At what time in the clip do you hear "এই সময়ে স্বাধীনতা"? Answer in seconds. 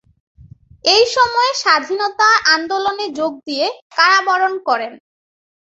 0.85-2.29